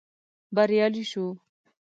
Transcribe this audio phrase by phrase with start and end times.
[0.55, 1.29] بريالي شوو.